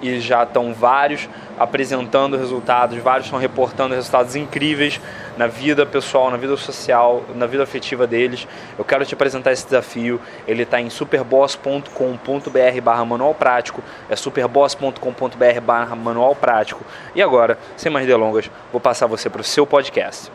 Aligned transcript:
e 0.00 0.20
já 0.20 0.42
estão 0.42 0.72
vários 0.72 1.28
apresentando 1.58 2.36
resultados, 2.36 2.98
vários 2.98 3.26
estão 3.26 3.38
reportando 3.38 3.94
resultados 3.94 4.36
incríveis 4.36 5.00
na 5.36 5.46
vida 5.46 5.84
pessoal, 5.86 6.30
na 6.30 6.36
vida 6.36 6.56
social, 6.56 7.24
na 7.34 7.46
vida 7.46 7.62
afetiva 7.62 8.06
deles. 8.06 8.46
Eu 8.78 8.84
quero 8.84 9.04
te 9.04 9.14
apresentar 9.14 9.52
esse 9.52 9.64
desafio. 9.64 10.20
Ele 10.46 10.62
está 10.62 10.80
em 10.80 10.90
superboss.com.br 10.90 12.80
barra 12.82 13.04
manual 13.04 13.34
prático. 13.34 13.82
É 14.08 14.16
superboss.com.br 14.16 15.60
barra 15.62 15.94
manual 15.94 16.34
prático. 16.34 16.84
E 17.14 17.22
agora, 17.22 17.58
sem 17.76 17.90
mais 17.90 18.06
delongas, 18.06 18.50
vou 18.72 18.80
passar 18.80 19.06
você 19.06 19.28
para 19.30 19.40
o 19.40 19.44
seu 19.44 19.66
podcast. 19.66 20.30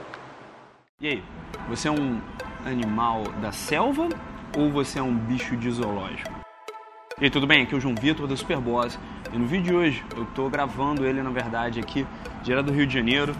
E 1.01 1.07
aí, 1.07 1.23
você 1.67 1.87
é 1.87 1.91
um 1.91 2.21
animal 2.65 3.23
da 3.41 3.51
selva 3.51 4.07
ou 4.57 4.69
você 4.69 4.99
é 4.99 5.01
um 5.01 5.13
bicho 5.13 5.57
de 5.57 5.69
zoológico? 5.71 6.42
E 7.21 7.25
aí, 7.25 7.29
tudo 7.29 7.45
bem? 7.45 7.61
Aqui 7.61 7.75
é 7.75 7.77
o 7.77 7.79
João 7.79 7.93
Vitor 7.93 8.25
da 8.25 8.35
Superboss. 8.35 8.97
E 9.31 9.37
no 9.37 9.45
vídeo 9.45 9.65
de 9.65 9.73
hoje 9.75 10.03
eu 10.17 10.23
estou 10.23 10.49
gravando 10.49 11.05
ele, 11.05 11.21
na 11.21 11.29
verdade, 11.29 11.79
aqui, 11.79 12.07
direto 12.41 12.65
do 12.65 12.73
Rio 12.73 12.87
de 12.87 12.93
Janeiro. 12.93 13.35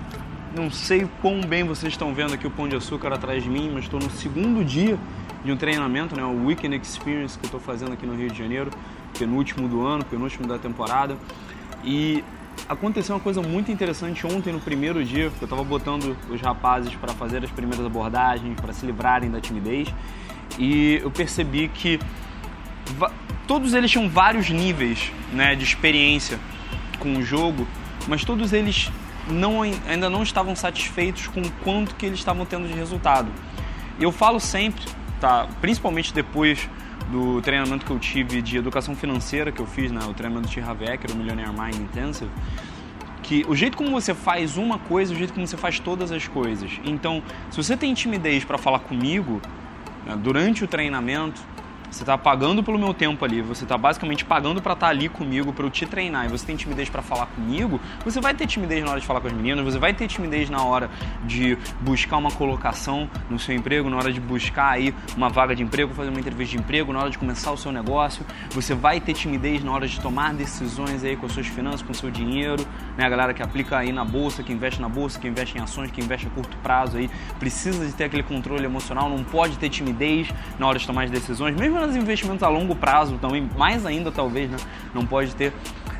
Não 0.56 0.70
sei 0.70 1.08
quão 1.24 1.42
bem 1.42 1.64
vocês 1.64 1.92
estão 1.92 2.14
vendo 2.14 2.36
aqui 2.36 2.46
o 2.46 2.52
Pão 2.52 2.68
de 2.68 2.76
Açúcar 2.76 3.12
atrás 3.12 3.44
de 3.44 3.50
mim, 3.50 3.72
mas 3.74 3.86
estou 3.86 4.00
no 4.00 4.12
segundo 4.12 4.64
dia 4.64 4.98
de 5.44 5.52
um 5.52 5.58
treinamento, 5.58 6.16
né, 6.16 6.24
o 6.24 6.46
Weekend 6.46 6.76
Experience 6.76 7.38
que 7.38 7.46
eu 7.46 7.48
estou 7.48 7.60
fazendo 7.60 7.94
aqui 7.94 8.06
no 8.06 8.16
Rio 8.16 8.30
de 8.30 8.38
Janeiro, 8.38 8.70
penúltimo 9.18 9.68
do 9.68 9.86
ano, 9.86 10.06
penúltimo 10.06 10.48
da 10.48 10.60
temporada. 10.60 11.18
E 11.84 12.24
aconteceu 12.70 13.16
uma 13.16 13.22
coisa 13.22 13.42
muito 13.42 13.72
interessante 13.72 14.26
ontem 14.28 14.54
no 14.54 14.60
primeiro 14.60 15.04
dia, 15.04 15.24
eu 15.24 15.32
estava 15.44 15.64
botando 15.64 16.16
os 16.30 16.40
rapazes 16.40 16.94
para 16.94 17.12
fazer 17.14 17.44
as 17.44 17.50
primeiras 17.50 17.84
abordagens, 17.84 18.56
para 18.62 18.72
se 18.72 18.86
livrarem 18.86 19.32
da 19.32 19.42
timidez, 19.42 19.88
e 20.60 21.00
eu 21.02 21.10
percebi 21.10 21.68
que 21.68 22.00
todos 23.48 23.74
eles 23.74 23.92
tinham 23.92 24.10
vários 24.10 24.50
níveis 24.50 25.12
né, 25.32 25.56
de 25.56 25.64
experiência 25.64 26.40
com 27.00 27.18
o 27.18 27.24
jogo, 27.24 27.68
mas 28.08 28.24
todos 28.24 28.54
eles 28.54 28.92
não, 29.28 29.62
ainda 29.62 30.10
não 30.10 30.24
estavam 30.24 30.56
satisfeitos 30.56 31.28
com 31.28 31.42
o 31.42 31.52
quanto 31.64 31.96
que 31.96 32.06
eles 32.06 32.20
estavam 32.20 32.46
tendo 32.46 32.68
de 32.68 32.74
resultado. 32.74 33.30
Eu 34.00 34.12
falo 34.12 34.40
sempre, 34.40 34.84
tá, 35.20 35.48
principalmente 35.62 36.14
depois 36.14 36.70
do 37.12 37.42
treinamento 37.42 37.86
que 37.86 37.92
eu 37.92 38.00
tive 38.00 38.42
de 38.42 38.58
educação 38.58 38.96
financeira 38.96 39.52
que 39.52 39.60
eu 39.60 39.68
fiz, 39.68 39.92
né, 39.92 40.02
o 40.08 40.14
treinamento 40.14 40.50
de 40.50 40.60
Havek, 40.60 41.12
o 41.12 41.16
Millionaire 41.16 41.52
Mind 41.52 41.76
Intensive, 41.76 42.32
que 43.22 43.46
o 43.48 43.56
jeito 43.56 43.78
como 43.78 43.92
você 43.92 44.14
faz 44.14 44.58
uma 44.58 44.78
coisa, 44.78 45.14
o 45.14 45.18
jeito 45.18 45.34
como 45.34 45.48
você 45.48 45.58
faz 45.58 45.80
todas 45.80 46.12
as 46.12 46.28
coisas. 46.28 46.72
Então, 46.84 47.24
se 47.50 47.58
você 47.58 47.78
tem 47.78 47.94
timidez 47.94 48.44
para 48.44 48.58
falar 48.58 48.80
comigo 48.80 49.42
né, 50.06 50.18
durante 50.22 50.64
o 50.64 50.68
treinamento, 50.68 51.42
você 51.94 52.04
está 52.04 52.18
pagando 52.18 52.64
pelo 52.64 52.80
meu 52.80 52.94
tempo 52.94 53.24
ali, 53.24 53.42
você 53.42 53.64
está 53.64 53.78
basicamente 53.78 54.26
pagando 54.26 54.62
para 54.62 54.74
estar 54.74 54.88
tá 54.88 54.92
ali 54.92 55.08
comigo, 55.08 55.54
para 55.54 55.66
eu 55.66 55.70
te 55.70 55.86
treinar, 55.86 56.26
e 56.26 56.28
você 56.28 56.46
tem 56.46 56.56
timidez 56.56 56.90
para 56.90 57.04
falar 57.04 57.28
comigo, 57.28 57.80
você 58.04 58.20
vai 58.20 58.34
ter 58.34 58.48
timidez 58.48 58.84
na 58.84 58.92
hora 58.92 59.00
de 59.00 59.06
falar 59.06 59.22
com 59.22 59.28
as 59.28 59.34
meninas, 59.34 59.64
você 59.64 59.78
vai 59.78 59.94
ter 59.94 60.08
timidez 60.08 60.50
na 60.50 60.64
hora 60.64 60.90
de 61.24 61.56
buscar 61.82 62.18
uma 62.18 62.32
colocação 62.32 63.08
no 63.30 63.38
seu 63.38 63.56
emprego, 63.56 63.90
na 63.90 63.98
hora 63.98 64.12
de 64.12 64.20
buscar 64.20 64.72
aí 64.72 64.94
uma 65.16 65.30
vaga 65.30 65.56
de 65.56 65.62
emprego, 65.62 65.94
fazer 65.94 66.10
uma 66.10 66.20
entrevista 66.20 66.58
de 66.58 66.64
emprego, 66.64 66.92
na 66.92 67.00
hora 67.00 67.10
de 67.12 67.18
começar 67.18 67.52
o 67.52 67.58
seu 67.58 67.72
negócio, 67.72 68.26
você 68.50 68.74
vai 68.74 69.00
ter 69.00 69.14
timidez 69.14 69.64
na 69.64 69.72
hora 69.72 69.88
de 69.88 70.00
tomar 70.00 70.34
decisões 70.34 71.04
aí 71.04 71.16
com 71.16 71.28
as 71.28 71.32
suas 71.32 71.46
finanças, 71.46 71.84
com 71.84 71.92
o 71.92 71.96
seu 71.96 72.10
dinheiro, 72.10 72.66
né? 72.98 73.06
A 73.06 73.10
galera 73.10 73.34
que 73.34 73.44
aplica 73.44 73.78
aí 73.78 73.92
na 73.92 74.04
bolsa, 74.04 74.42
que 74.42 74.52
investe 74.52 74.82
na 74.82 74.90
bolsa, 74.90 75.20
que 75.20 75.28
investe 75.28 75.58
em 75.58 75.62
ações, 75.62 75.92
que 75.92 76.02
investe 76.02 76.26
a 76.26 76.30
curto 76.32 76.58
prazo 76.58 76.98
aí, 76.98 77.10
precisa 77.40 77.86
de 77.86 77.94
ter 77.94 78.06
aquele 78.06 78.24
controle 78.24 78.66
emocional, 78.66 79.10
não 79.10 79.24
pode 79.24 79.58
ter 79.58 79.70
timidez 79.70 80.28
na 80.58 80.68
hora 80.68 80.80
de 80.80 80.88
tomar 80.88 81.04
as 81.04 81.12
decisões, 81.12 81.56
mesmo 81.56 81.83
nos 81.88 81.96
investimentos 81.96 82.44
a 82.44 82.48
longo 82.48 82.76
prazo 82.76 83.18
também, 83.18 83.50
mais 83.58 83.86
ainda 83.86 84.12
talvez, 84.12 84.50
né? 84.50 84.58
Não 84.94 85.06
pode 85.06 85.36
ter 85.36 85.54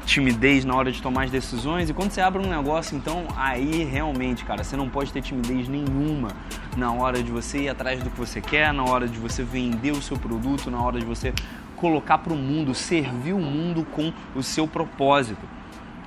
timidez 0.06 0.66
na 0.66 0.76
hora 0.76 0.92
de 0.92 1.02
tomar 1.02 1.26
as 1.26 1.32
decisões. 1.32 1.90
E 1.90 1.94
quando 1.94 2.12
você 2.12 2.22
abre 2.22 2.42
um 2.42 2.50
negócio, 2.50 2.96
então 2.96 3.26
aí 3.36 3.84
realmente, 3.84 4.44
cara, 4.44 4.64
você 4.64 4.76
não 4.76 4.90
pode 4.90 5.12
ter 5.12 5.22
timidez 5.22 5.68
nenhuma 5.68 6.30
na 6.76 6.92
hora 6.92 7.22
de 7.22 7.32
você 7.32 7.64
ir 7.64 7.70
atrás 7.70 8.04
do 8.04 8.10
que 8.10 8.18
você 8.18 8.42
quer, 8.42 8.74
na 8.74 8.84
hora 8.84 9.08
de 9.08 9.18
você 9.18 9.44
vender 9.44 9.92
o 9.92 10.02
seu 10.02 10.18
produto, 10.18 10.70
na 10.70 10.82
hora 10.82 11.00
de 11.00 11.06
você 11.06 11.34
colocar 11.76 12.18
para 12.18 12.34
o 12.34 12.38
mundo, 12.38 12.74
servir 12.74 13.34
o 13.34 13.40
mundo 13.40 13.86
com 13.92 14.14
o 14.36 14.44
seu 14.44 14.68
propósito. 14.68 15.42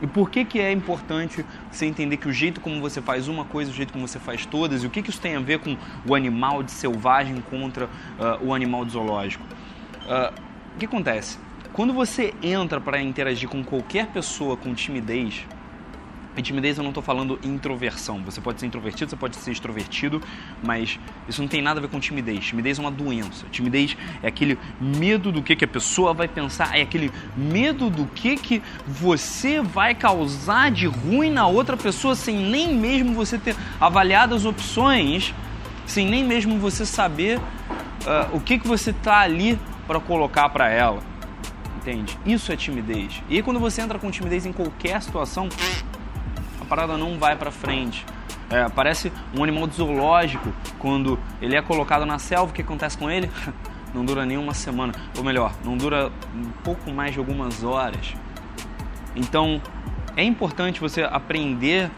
E 0.01 0.07
por 0.07 0.31
que, 0.31 0.45
que 0.45 0.61
é 0.61 0.71
importante 0.71 1.45
você 1.71 1.87
entender 1.87 2.19
que 2.19 2.29
o 2.29 2.33
jeito 2.33 2.61
como 2.61 2.81
você 2.81 3.01
faz 3.01 3.29
uma 3.29 3.45
coisa, 3.45 3.71
o 3.71 3.75
jeito 3.75 3.93
como 3.93 4.07
você 4.07 4.19
faz 4.19 4.45
todas, 4.45 4.83
e 4.83 4.87
o 4.87 4.91
que, 4.91 5.03
que 5.03 5.11
isso 5.11 5.21
tem 5.21 5.37
a 5.37 5.41
ver 5.41 5.59
com 5.59 5.77
o 6.07 6.15
animal 6.15 6.63
de 6.63 6.71
selvagem 6.71 7.43
contra 7.51 7.87
uh, 7.87 7.89
o 8.43 8.53
animal 8.53 8.85
de 8.85 8.93
zoológico? 8.93 9.45
Uh, 10.07 10.33
o 10.75 10.79
que 10.79 10.87
acontece? 10.87 11.39
Quando 11.73 11.93
você 11.93 12.33
entra 12.43 12.81
para 12.81 13.03
interagir 13.03 13.49
com 13.49 13.63
qualquer 13.63 14.07
pessoa 14.07 14.57
com 14.57 14.73
timidez, 14.73 15.45
e 16.37 16.43
timidez 16.43 16.77
eu 16.77 16.83
não 16.83 16.91
estou 16.91 17.03
falando 17.03 17.39
introversão. 17.43 18.23
Você 18.25 18.43
pode 18.43 18.61
ser 18.61 18.67
introvertido, 18.67 19.11
você 19.11 19.17
pode 19.17 19.37
ser 19.37 19.53
extrovertido, 19.53 20.23
mas 20.63 20.99
isso 21.27 21.41
não 21.41 21.49
tem 21.49 21.63
nada 21.63 21.81
a 21.81 21.83
ver 21.83 21.89
com 21.89 21.99
timidez. 21.99 22.45
Timidez 22.45 22.79
é 22.79 22.83
uma 22.83 22.91
doença. 22.91 23.47
Timidez 23.51 23.97
é 24.23 24.29
aquele 24.29 24.59
medo 24.79 25.33
do 25.33 25.43
que, 25.43 25.57
que 25.57 25.65
a 25.65 25.69
pessoa 25.69 26.13
vai 26.13 26.29
pensar, 26.29 26.79
é 26.79 26.83
aquele 26.83 27.11
medo 27.35 27.89
do 27.89 28.05
que, 28.07 28.37
que 28.37 28.63
você 28.87 29.63
vai 29.63 29.95
causar 29.95 30.71
de 30.71 30.87
ruim 30.87 31.31
na 31.31 31.47
outra 31.47 31.77
pessoa 31.77 32.15
sem 32.15 32.37
nem 32.37 32.75
mesmo 32.75 33.15
você 33.15 33.39
ter 33.39 33.57
avaliado 33.81 34.35
as 34.35 34.45
opções, 34.45 35.35
sem 35.87 36.07
nem 36.07 36.23
mesmo 36.23 36.59
você 36.59 36.85
saber 36.85 37.39
uh, 37.39 38.37
o 38.37 38.41
que, 38.41 38.59
que 38.59 38.69
você 38.69 38.91
está 38.91 39.21
ali 39.21 39.59
para 39.87 40.01
colocar 40.01 40.49
para 40.49 40.69
ela. 40.69 41.01
Entende? 41.77 42.19
Isso 42.27 42.53
é 42.53 42.57
timidez. 42.57 43.23
E 43.29 43.37
aí, 43.37 43.43
quando 43.43 43.61
você 43.61 43.81
entra 43.81 43.99
com 43.99 44.11
timidez 44.11 44.45
em 44.45 44.53
qualquer 44.53 45.01
situação, 45.03 45.49
a 46.61 46.65
parada 46.65 46.97
não 46.97 47.19
vai 47.19 47.37
para 47.37 47.51
frente. 47.51 48.05
É, 48.51 48.69
parece 48.69 49.13
um 49.37 49.43
animal 49.43 49.69
zoológico 49.69 50.53
quando 50.79 51.19
ele 51.41 51.57
é 51.57 51.63
colocado 51.63 52.07
na 52.07 52.19
selva. 52.19 52.51
O 52.51 52.55
que 52.55 52.63
acontece 52.63 52.97
com 52.97 53.11
ele? 53.11 53.31
Não 53.95 54.05
dura 54.05 54.27
nem 54.27 54.37
uma 54.37 54.53
semana, 54.53 54.93
ou 55.17 55.25
melhor, 55.25 55.55
não 55.65 55.75
dura 55.75 56.13
um 56.35 56.51
pouco 56.63 56.91
mais 56.91 57.15
de 57.15 57.19
algumas 57.19 57.65
horas. 57.65 58.15
Então, 59.15 59.63
é 60.15 60.23
importante 60.23 60.81
você 60.81 61.03
aprender 61.03 61.91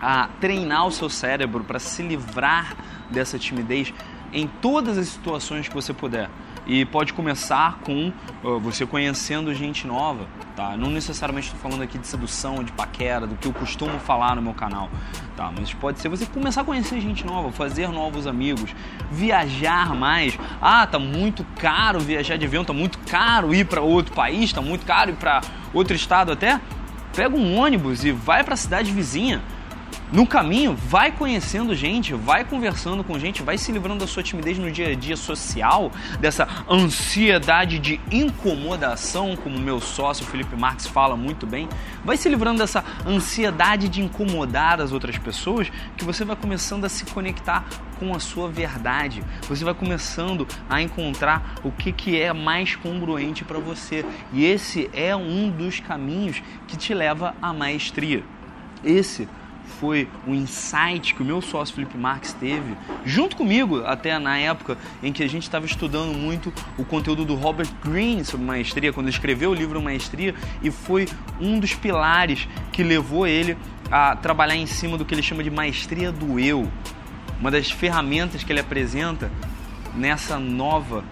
a 0.00 0.28
treinar 0.40 0.86
o 0.86 0.92
seu 0.92 1.10
cérebro 1.10 1.64
para 1.64 1.80
se 1.80 2.04
livrar 2.04 2.76
dessa 3.10 3.36
timidez 3.36 3.92
em 4.32 4.46
todas 4.46 4.96
as 4.96 5.08
situações 5.08 5.66
que 5.66 5.74
você 5.74 5.92
puder. 5.92 6.30
E 6.66 6.84
pode 6.84 7.12
começar 7.12 7.78
com 7.80 8.12
uh, 8.44 8.58
você 8.60 8.86
conhecendo 8.86 9.52
gente 9.52 9.84
nova, 9.86 10.26
tá? 10.54 10.76
Não 10.76 10.90
necessariamente 10.90 11.48
estou 11.48 11.60
falando 11.60 11.82
aqui 11.82 11.98
de 11.98 12.06
sedução, 12.06 12.62
de 12.62 12.70
paquera, 12.70 13.26
do 13.26 13.34
que 13.34 13.48
eu 13.48 13.52
costumo 13.52 13.98
falar 13.98 14.36
no 14.36 14.42
meu 14.42 14.54
canal, 14.54 14.88
tá? 15.36 15.50
Mas 15.58 15.74
pode 15.74 15.98
ser 15.98 16.08
você 16.08 16.24
começar 16.24 16.60
a 16.60 16.64
conhecer 16.64 17.00
gente 17.00 17.26
nova, 17.26 17.50
fazer 17.50 17.88
novos 17.88 18.28
amigos, 18.28 18.74
viajar 19.10 19.92
mais. 19.94 20.38
Ah, 20.60 20.86
tá 20.86 21.00
muito 21.00 21.44
caro 21.56 21.98
viajar 21.98 22.36
de 22.36 22.46
avião, 22.46 22.64
tá 22.64 22.72
muito 22.72 22.98
caro 23.00 23.52
ir 23.52 23.66
para 23.66 23.80
outro 23.80 24.14
país, 24.14 24.52
tá 24.52 24.62
muito 24.62 24.86
caro 24.86 25.10
ir 25.10 25.16
para 25.16 25.40
outro 25.74 25.96
estado 25.96 26.30
até. 26.30 26.60
Pega 27.12 27.36
um 27.36 27.58
ônibus 27.58 28.04
e 28.04 28.12
vai 28.12 28.44
para 28.44 28.54
a 28.54 28.56
cidade 28.56 28.92
vizinha 28.92 29.42
no 30.12 30.26
caminho, 30.26 30.74
vai 30.74 31.10
conhecendo 31.10 31.74
gente, 31.74 32.12
vai 32.12 32.44
conversando 32.44 33.02
com 33.02 33.18
gente, 33.18 33.42
vai 33.42 33.56
se 33.56 33.72
livrando 33.72 34.00
da 34.00 34.06
sua 34.06 34.22
timidez 34.22 34.58
no 34.58 34.70
dia 34.70 34.88
a 34.88 34.94
dia 34.94 35.16
social, 35.16 35.90
dessa 36.20 36.46
ansiedade 36.68 37.78
de 37.78 37.98
incomodação, 38.10 39.34
como 39.36 39.58
meu 39.58 39.80
sócio 39.80 40.26
Felipe 40.26 40.54
Marques 40.54 40.86
fala 40.86 41.16
muito 41.16 41.46
bem. 41.46 41.66
Vai 42.04 42.16
se 42.16 42.28
livrando 42.28 42.58
dessa 42.58 42.84
ansiedade 43.06 43.88
de 43.88 44.02
incomodar 44.02 44.80
as 44.80 44.92
outras 44.92 45.16
pessoas, 45.16 45.72
que 45.96 46.04
você 46.04 46.24
vai 46.24 46.36
começando 46.36 46.84
a 46.84 46.88
se 46.88 47.06
conectar 47.06 47.64
com 47.98 48.14
a 48.14 48.20
sua 48.20 48.48
verdade. 48.48 49.22
Você 49.48 49.64
vai 49.64 49.74
começando 49.74 50.46
a 50.68 50.82
encontrar 50.82 51.54
o 51.62 51.70
que, 51.70 51.92
que 51.92 52.20
é 52.20 52.32
mais 52.32 52.76
congruente 52.76 53.44
para 53.44 53.58
você. 53.58 54.04
E 54.32 54.44
esse 54.44 54.90
é 54.92 55.14
um 55.16 55.50
dos 55.50 55.80
caminhos 55.80 56.42
que 56.66 56.76
te 56.76 56.92
leva 56.92 57.34
à 57.40 57.52
maestria. 57.52 58.22
Esse 58.84 59.28
foi 59.78 60.08
o 60.26 60.34
insight 60.34 61.14
que 61.14 61.22
o 61.22 61.24
meu 61.24 61.40
sócio 61.40 61.74
Felipe 61.74 61.96
Marques 61.96 62.32
teve, 62.32 62.76
junto 63.04 63.36
comigo, 63.36 63.84
até 63.84 64.18
na 64.18 64.38
época 64.38 64.76
em 65.02 65.12
que 65.12 65.22
a 65.22 65.28
gente 65.28 65.42
estava 65.42 65.66
estudando 65.66 66.12
muito 66.12 66.52
o 66.78 66.84
conteúdo 66.84 67.24
do 67.24 67.34
Robert 67.34 67.68
Greene 67.84 68.24
sobre 68.24 68.46
maestria, 68.46 68.92
quando 68.92 69.06
ele 69.06 69.14
escreveu 69.14 69.50
o 69.50 69.54
livro 69.54 69.80
Maestria, 69.80 70.34
e 70.62 70.70
foi 70.70 71.08
um 71.40 71.58
dos 71.58 71.74
pilares 71.74 72.48
que 72.72 72.82
levou 72.82 73.26
ele 73.26 73.56
a 73.90 74.16
trabalhar 74.16 74.56
em 74.56 74.66
cima 74.66 74.96
do 74.96 75.04
que 75.04 75.14
ele 75.14 75.22
chama 75.22 75.42
de 75.42 75.50
maestria 75.50 76.10
do 76.10 76.38
eu. 76.38 76.70
Uma 77.40 77.50
das 77.50 77.70
ferramentas 77.70 78.44
que 78.44 78.52
ele 78.52 78.60
apresenta 78.60 79.30
nessa 79.94 80.38
nova 80.38 81.04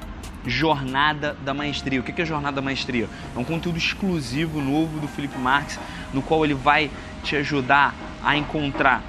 Jornada 0.46 1.36
da 1.44 1.52
Maestria. 1.52 2.00
O 2.00 2.02
que 2.02 2.22
é 2.22 2.24
Jornada 2.24 2.56
da 2.56 2.62
Maestria? 2.62 3.08
É 3.34 3.38
um 3.38 3.44
conteúdo 3.44 3.76
exclusivo 3.76 4.60
novo 4.60 4.98
do 5.00 5.08
Felipe 5.08 5.38
Marques, 5.38 5.78
no 6.14 6.22
qual 6.22 6.44
ele 6.44 6.54
vai 6.54 6.90
te 7.22 7.36
ajudar 7.36 7.94
a 8.22 8.36
encontrar 8.36 9.02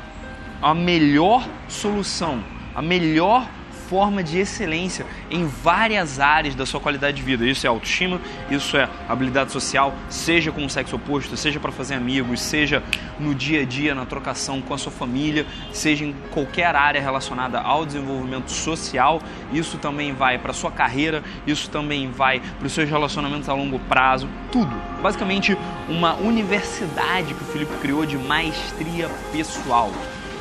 a 0.61 0.73
melhor 0.73 1.47
solução, 1.67 2.43
a 2.75 2.81
melhor 2.81 3.47
forma 3.89 4.23
de 4.23 4.39
excelência 4.39 5.05
em 5.31 5.45
várias 5.45 6.19
áreas 6.19 6.53
da 6.53 6.65
sua 6.65 6.79
qualidade 6.79 7.17
de 7.17 7.23
vida. 7.23 7.45
Isso 7.45 7.65
é 7.65 7.69
autoestima, 7.69 8.19
isso 8.49 8.77
é 8.77 8.87
habilidade 9.07 9.51
social, 9.51 9.93
seja 10.09 10.51
com 10.51 10.65
o 10.65 10.69
sexo 10.69 10.95
oposto, 10.95 11.35
seja 11.37 11.59
para 11.59 11.71
fazer 11.71 11.95
amigos, 11.95 12.41
seja 12.41 12.83
no 13.19 13.33
dia 13.33 13.61
a 13.61 13.65
dia, 13.65 13.95
na 13.95 14.05
trocação 14.05 14.61
com 14.61 14.73
a 14.73 14.77
sua 14.77 14.91
família, 14.91 15.45
seja 15.71 16.05
em 16.05 16.13
qualquer 16.31 16.75
área 16.75 17.01
relacionada 17.01 17.59
ao 17.59 17.85
desenvolvimento 17.85 18.51
social. 18.51 19.21
Isso 19.53 19.77
também 19.77 20.13
vai 20.13 20.37
para 20.37 20.51
a 20.51 20.53
sua 20.53 20.71
carreira, 20.71 21.23
isso 21.47 21.69
também 21.69 22.11
vai 22.11 22.41
para 22.59 22.67
os 22.67 22.73
seus 22.73 22.89
relacionamentos 22.89 23.47
a 23.47 23.53
longo 23.53 23.79
prazo, 23.79 24.27
tudo. 24.51 24.71
Basicamente, 25.01 25.57
uma 25.87 26.15
universidade 26.15 27.33
que 27.33 27.41
o 27.41 27.45
Felipe 27.45 27.73
criou 27.81 28.05
de 28.05 28.17
maestria 28.17 29.09
pessoal 29.31 29.91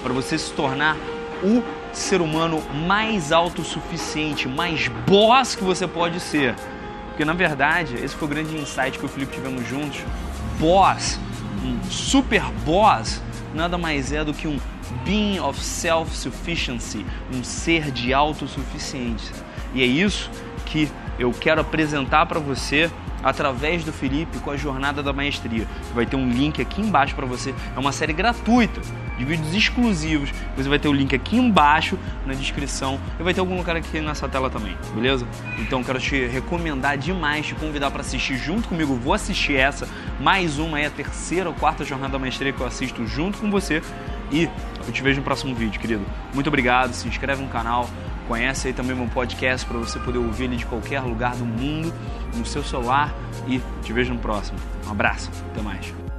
para 0.03 0.13
você 0.13 0.39
se 0.39 0.53
tornar 0.53 0.97
o 1.43 1.63
ser 1.93 2.21
humano 2.21 2.63
mais 2.87 3.33
autossuficiente, 3.33 4.49
mais 4.49 4.89
boss 5.07 5.55
que 5.55 5.65
você 5.65 5.87
pode 5.87 6.21
ser. 6.21 6.55
Porque 7.09 7.25
na 7.25 7.33
verdade, 7.33 7.95
esse 7.97 8.15
foi 8.15 8.27
o 8.27 8.31
grande 8.31 8.57
insight 8.57 8.99
que 8.99 9.05
o 9.05 9.09
Felipe 9.09 9.35
tivemos 9.35 9.67
juntos. 9.69 10.01
Boss, 10.59 11.19
um 11.65 11.83
super 11.91 12.43
boss, 12.65 13.23
nada 13.55 13.77
mais 13.77 14.13
é 14.13 14.25
do 14.25 14.33
que 14.33 14.47
um 14.47 14.59
being 15.05 15.39
of 15.41 15.61
self-sufficiency, 15.61 17.05
um 17.35 17.43
ser 17.43 17.91
de 17.91 18.13
autossuficiência. 18.13 19.35
E 19.75 19.83
é 19.83 19.87
isso 19.87 20.31
que 20.67 20.91
eu 21.19 21.33
quero 21.33 21.61
apresentar 21.61 22.27
para 22.27 22.41
você 22.41 22.91
através 23.23 23.85
do 23.85 23.93
Felipe 23.93 24.39
com 24.39 24.51
a 24.51 24.57
Jornada 24.57 25.03
da 25.03 25.13
Maestria. 25.13 25.67
Vai 25.95 26.07
ter 26.07 26.17
um 26.17 26.29
link 26.29 26.61
aqui 26.61 26.81
embaixo 26.81 27.15
para 27.15 27.27
você. 27.27 27.55
É 27.77 27.79
uma 27.79 27.93
série 27.93 28.13
gratuita 28.13 28.81
de 29.19 29.25
vídeos 29.25 29.55
exclusivos. 29.55 30.33
Você 30.57 30.69
vai 30.69 30.79
ter 30.79 30.89
o 30.89 30.93
link 30.93 31.15
aqui 31.15 31.37
embaixo 31.37 31.99
na 32.27 32.33
descrição 32.33 32.99
e 33.19 33.23
vai 33.23 33.35
ter 33.35 33.41
algum 33.41 33.57
lugar 33.57 33.77
aqui 33.77 34.01
nessa 34.01 34.29
tela 34.29 34.49
também, 34.49 34.77
beleza? 34.95 35.27
Então 35.59 35.85
quero 35.85 36.01
te 36.01 36.27
recomendar 36.27 36.97
demais, 36.97 37.47
te 37.47 37.55
convidar 37.55 37.91
para 37.91 38.01
assistir 38.01 38.37
junto 38.37 38.69
comigo. 38.69 38.95
Vou 38.95 39.13
assistir 39.13 39.57
essa, 39.57 39.87
mais 40.19 40.59
uma 40.59 40.81
é 40.81 40.87
a 40.87 40.91
terceira 40.91 41.49
ou 41.49 41.55
quarta 41.55 41.85
Jornada 41.85 42.13
da 42.13 42.19
Maestria 42.19 42.53
que 42.53 42.61
eu 42.61 42.67
assisto 42.67 43.07
junto 43.07 43.39
com 43.39 43.51
você. 43.51 43.83
E 44.33 44.49
eu 44.87 44.93
te 44.93 45.03
vejo 45.03 45.19
no 45.19 45.25
próximo 45.25 45.55
vídeo, 45.55 45.81
querido. 45.81 46.05
Muito 46.33 46.47
obrigado, 46.47 46.93
se 46.93 47.07
inscreve 47.09 47.43
no 47.43 47.49
canal, 47.49 47.91
conhece 48.31 48.69
aí 48.69 48.73
também 48.73 48.95
meu 48.95 49.09
podcast 49.09 49.67
para 49.67 49.77
você 49.77 49.99
poder 49.99 50.19
ouvir 50.19 50.45
ele 50.45 50.57
de 50.57 50.65
qualquer 50.65 51.01
lugar 51.01 51.35
do 51.35 51.45
mundo, 51.45 51.93
no 52.37 52.47
seu 52.47 52.63
celular 52.63 53.13
e 53.49 53.61
te 53.83 53.93
vejo 53.93 54.15
no 54.15 54.21
próximo. 54.21 54.57
Um 54.87 54.93
abraço, 54.93 55.29
até 55.51 55.61
mais. 55.61 56.10